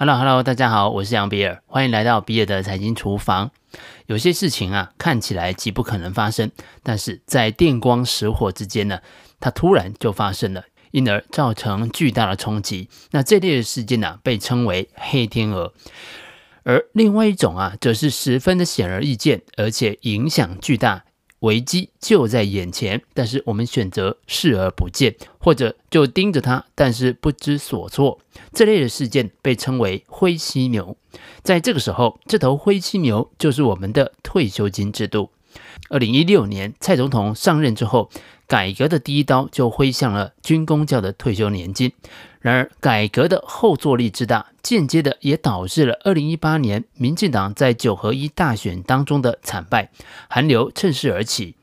[0.00, 3.50] Hello，Hello，大家好，我是杨比尔，欢迎来到比尔的财经厨房。
[4.06, 6.52] 有些事情啊，看起来极不可能发生，
[6.84, 9.00] 但是在电光石火之间呢，
[9.40, 12.88] 它突然就发生了，因而造成巨大的冲击。
[13.10, 15.74] 那这类的事件呢、被称为黑天鹅。
[16.62, 21.06] 而另外一种啊，则是十分的显而易见，而且影响巨大。
[21.40, 28.20] 危机就在眼前，但是我们选择视而不见，或者就盯着它，但是不知所措。
[28.52, 30.96] 这类的事件被称为灰犀牛。
[31.42, 35.30] 在这个时候，这头灰犀牛就是我们的退休金制度。
[35.90, 38.10] 二零一六年，蔡总统上任之后，
[38.46, 41.92] 改革的第一刀就挥向了军公教的退休年金。
[42.40, 49.90] 然而，改革的后坐力之大，间接的也导致了二零一八年民进党在九合一大选当中的惨败，
[50.28, 51.56] 寒流趁势而起。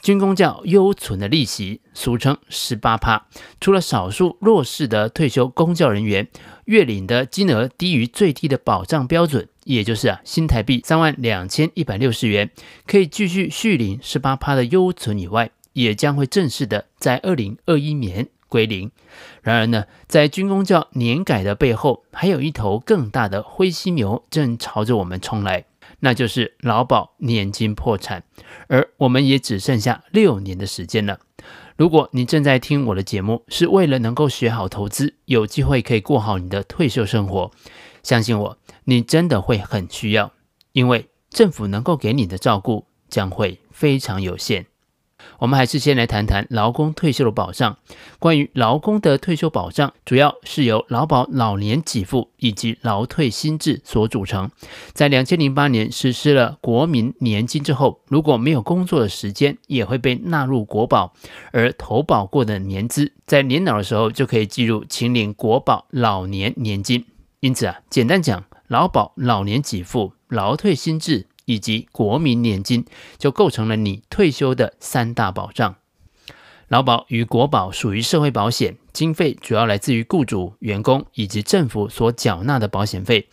[0.00, 3.26] 军公教优存的利息，俗称十八趴，
[3.60, 6.28] 除了少数弱势的退休公教人员
[6.66, 12.50] 月领的金额低于最低的保障标准，也就是啊新台币三万两千一百六十元，
[12.86, 18.28] 可以继续续领十八趴的优存以外，也将会正式的在二零二一年。
[18.48, 18.90] 归零。
[19.42, 25.66] 然而呢，在军公教年改的背后，还有一头更大的灰犀牛正朝着我们冲来，
[26.00, 28.24] 那就是劳保年金破产。
[28.68, 31.20] 而我们也只剩下六年的时间了。
[31.76, 37.50] 如果你正在听我的节目，是为了能够学好投资，有机会可以过好你的退休生活，
[38.02, 38.56] 相信我，
[38.88, 40.32] 你真的会很需要，
[40.72, 44.64] 因为政府能够给你的照顾将会非常有限。
[45.40, 47.76] 我们还是先来谈谈劳工退休的保障。
[48.18, 54.50] 关于劳工的退休保障，主要是由劳保老年给付以及劳退新制所组成。
[54.94, 61.12] 在两千零八年实施了国民年金之后，如果没有工作的时间，也会被纳入国保，
[61.52, 67.04] 而投保过的年资，在年老的时候就可以计入请领国保老年年金。
[67.40, 71.26] 因此啊，简单讲，劳保老年给付、劳退新制。
[71.48, 72.84] 以及国民年金
[73.16, 75.76] 就构成了你退休的三大保障。
[76.68, 83.30] 劳保与国保属于社会保险，经费主要来自于雇主、员工以及政府所缴纳的保险费。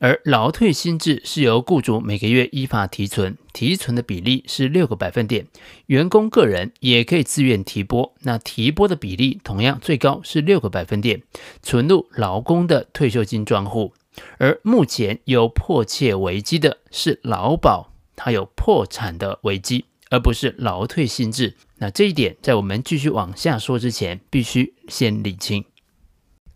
[0.00, 5.46] 而劳退新制是由雇主每个月依法提存，提存的比例是六个百分点，
[5.86, 11.22] 员工个人也可以自愿提拨，那提拨的比例同样最高是六个百分点，
[11.62, 13.94] 存入劳工的退休金专户。
[14.38, 21.56] 而目前有迫切危机的是劳保，它有破产的危机，而不是劳退性质。
[21.78, 25.64] 那这一点在我们继续往下说之前，必须先理清。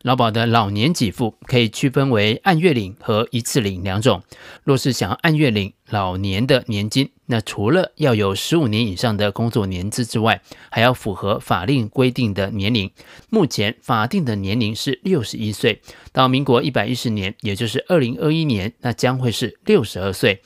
[0.03, 4.23] 劳保的老年给付可以区分为按月领和一次领两种。
[4.63, 12.91] 若是想要按月领老年的年金，那除了要有十五年以上的工作年资之外，还要符合法令规定的年龄。
[13.29, 15.83] 目前法定的年龄是六十一岁，
[16.13, 20.43] 到民国一百一十年，也就是二零二一年，那将会是六十二岁。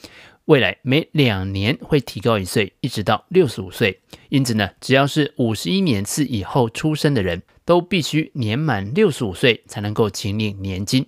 [0.47, 4.01] 未来每两年会提高一岁，一直到六十五岁。
[4.29, 11.07] 因此呢，只要是五十一年次以后出生的人，都必须年满六十五岁才能够请领年金。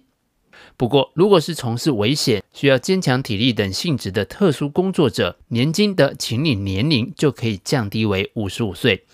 [0.76, 9.04] 不过，如果是从事危险、需要坚强体力等性质的特殊工作者，年金的请领年龄就可以降低为五十五岁。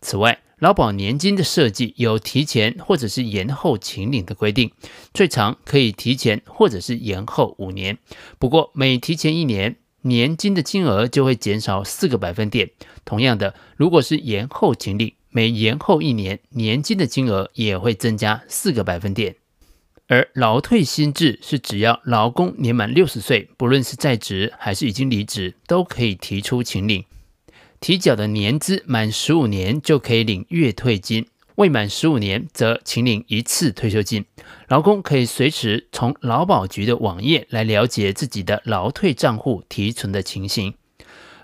[0.00, 4.70] 此外，劳保年金的设计有提前或者是延后请领的规定，
[5.12, 7.98] 最长可以提前或者是延后五年。
[8.38, 12.70] 不过每提前一年，年金的金额就会减少四个百分点。
[13.04, 19.36] 同样的，如果是延后请领，每延后一年，年金的金额也会增加四个百分点。
[20.08, 27.04] 而劳退新制是只要劳工年满六十岁，不论是在职还是已经离职，都可以提出请领。
[27.78, 34.24] 提缴的年资满十五年就可以领月退金，未满十五年则请领一次退休金。
[34.66, 40.74] 劳工可以随时从劳保局的网页来了解自己的劳退账户提存的情形。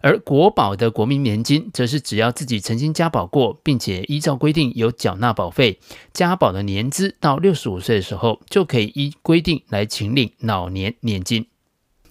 [0.06, 5.80] 而国保的国民年金，则是只要自己曾经加保过，并且依照规定有缴纳保费，
[6.12, 11.48] 加保的年资到六十五岁的时候，就可以依规定来请领老年年金。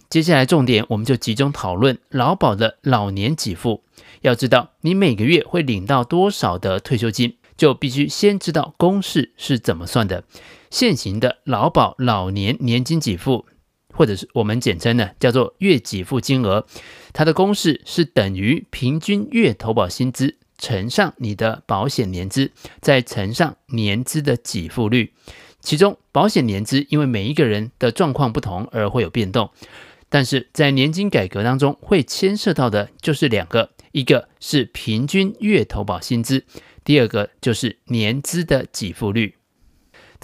[0.10, 3.84] 接下来重点，我们就集中讨论劳保的老年给付。
[4.24, 10.26] 要知道你每个月会领到多少的退休金，就必须先知道公式是怎么算的。
[10.70, 13.46] 现行的劳保老年年金给付，
[13.96, 16.68] 或者是我们简称呢叫做月给付金额，
[17.14, 22.52] 它的公式是等于平均月投保薪资乘上你的保险年资，
[22.82, 25.14] 再乘上年资的给付率。
[25.62, 29.50] 其中保险年资因为每一个人的状况不同而会有变动。
[30.08, 36.46] 但是在年金改革当中，会牵涉到的就是两个，一个是平均月投保薪资，
[36.84, 39.36] 第二个就是年资的给付率。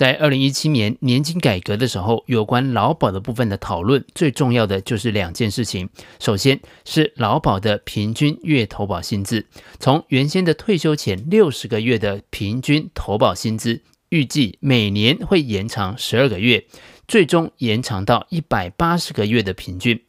[0.02, 5.88] 在二零一七年年金改革的时候，有关劳保的部分的讨论，最重要的就是两件事情。
[6.20, 9.46] 首先是劳保的平均月投保薪资，
[9.80, 16.66] 从原先的退休前六十个月的平均投保薪资，预计每年会延长十二个月，
[17.08, 20.02] 最终延长到一百八十个月的平均。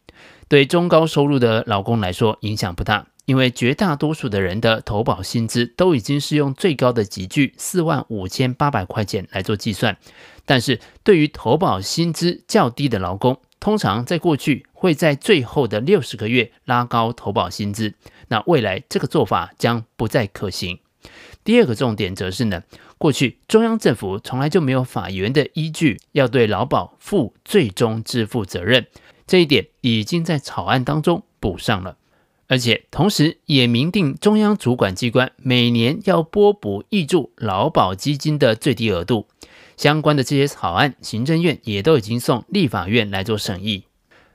[0.49, 3.09] 对中高收入的劳工来说，影响不大。
[3.32, 9.96] 因为绝大多数的人的投保薪资都已经是用最高的级距四万五千八百块钱来做计算，
[10.44, 17.94] 但是对于投保薪资较低的劳工，通常在过去会在最后的六十个月拉高投保薪资，
[18.29, 20.81] 那未来这个做法将不再可行。
[21.43, 22.64] 第二个重点则是呢，
[22.99, 28.87] 过去中央政府从来就没有法源的依据要对劳保负最终支付责任，
[29.26, 31.96] 这一点已经在草案当中补上了。
[32.52, 39.26] 而且同时也明定中央主管机关每年要拨补挹注劳保基金的最低额度，
[39.78, 43.84] 相关的这些草案，行政院也都已经送立法院来做审议。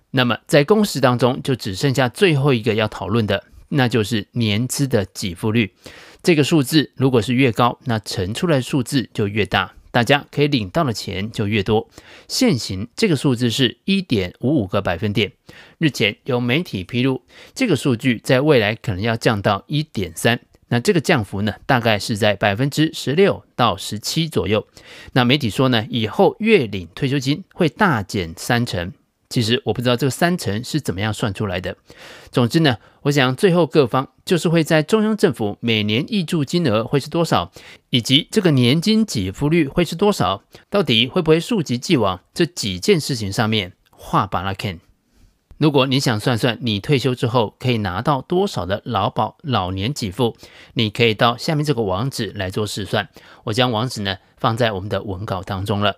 [0.09, 5.75] 那么在公示当中，就只剩下最后一个要讨论的，那就是年资的给付率。
[6.23, 9.75] 这个数字如果是越高，那乘出来数字就越大。
[9.97, 11.89] 大家可以领到的钱就越多。
[12.27, 15.31] 现行这个数字是一点五五个百分点。
[15.79, 17.23] 日前有媒体披露，
[17.55, 20.39] 这个数据在未来可能要降到一点三。
[20.67, 24.67] 那这个降幅呢，大概是在百分之十六到十七左右。
[25.13, 28.93] 那媒体说呢，以后月领退休金会大减三成。
[29.29, 31.75] 其实我不知道这个三成是怎么样算出来的。
[32.31, 37.51] 总之呢，我想最后各方就是会在中央政府每年挹注金额会是多少，
[37.89, 44.79] 以及这个年金给付率会是多少，到底会不会溯及既往这几件事情上面画芭乐 can。
[45.57, 50.37] 如果你想算算你退休之后可以拿到多少的劳保老年给付，
[50.75, 53.09] 你可以到下面这个网址来做试算。
[53.45, 55.97] 我将网址呢放在我们的文稿当中了。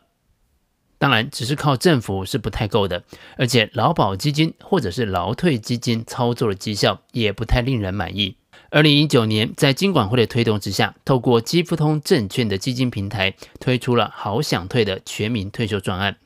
[0.99, 3.03] 当然，只是靠政府是不太够的，
[3.37, 8.35] 而且劳保基金或者是劳退基金操作的绩效也不太令人满意。
[8.69, 16.17] 二零一九年，在金管会的推动之下，透过基富通证券的基金平台推出了好想退的全民退休专案，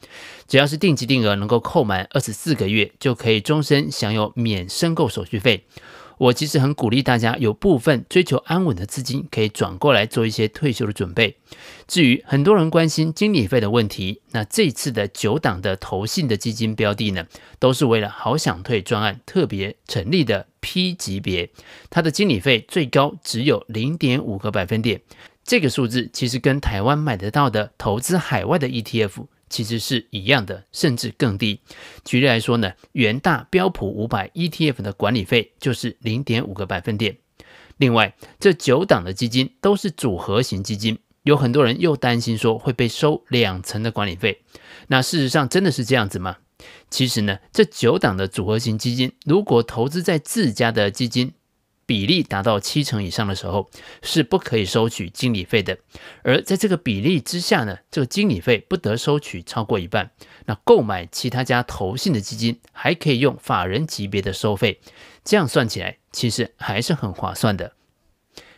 [0.47, 5.63] 只要是定期定额能够扣满二十四个月，就可以终身享有免申购手续费。
[6.17, 11.37] 我其实很鼓励大家有部分追求安稳的资金，可以转过来做一些退休的准备。
[11.87, 17.25] 至于很多人关心经理费的问题，那这次的九档的投信的基金标的呢，
[17.59, 21.49] 都是为了好想退专案特别成立的 P 级别，
[21.89, 25.01] 它的经理费最高只有零点五个百分点。
[25.43, 29.25] 这个数字其实跟台湾买得到的投资海外的 ETF。
[29.53, 31.59] 其实是一样的，甚至更低。
[32.03, 37.19] 举例来说呢，元大标普五百 ETF 的管理费就是零点五个百分点。
[37.77, 44.41] 另外，这九档的基金都是组合型基金，有很多人又担心说会被收两成的管理费。
[44.87, 46.37] 那事实上真的是这样子吗？
[46.89, 51.33] 其实呢，这九档的组合型基金，如果投资在自家的基金，
[51.85, 53.69] 比例达到七成以上的时候，
[54.01, 55.77] 是不可以收取经理费的。
[56.23, 60.11] 而在这个比例之下呢，这个经理费不得收取超过一半。
[60.45, 64.79] 那购买其他家投信的基金，还可以用法人级别的收费。
[65.23, 67.73] 这样算起来，其实还是很划算的。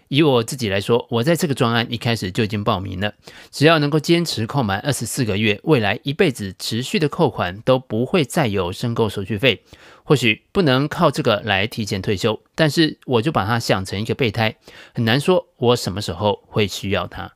[0.08, 3.14] 以我自己来说，我在这个专案一开始就已经报名了。
[3.52, 9.64] 只要能够坚持扣满二十四个月，未来一辈子持续的扣款都不会再有申购手续费。
[10.04, 14.56] 或许不能靠这个来提前退休，但是我就把它想成一个备胎，
[14.94, 17.34] 很难说我什么时候会需要它。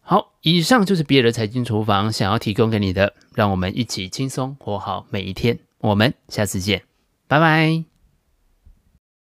[0.00, 5.58] 好，以上就是比尔的财经厨房想要提供给你的，让我们一起轻松活好每一天。
[5.78, 6.82] 我们下次见，
[7.28, 7.93] 拜拜。